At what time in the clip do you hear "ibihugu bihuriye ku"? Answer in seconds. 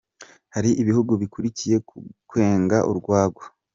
0.81-1.95